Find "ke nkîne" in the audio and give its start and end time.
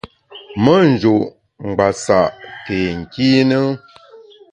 2.65-3.59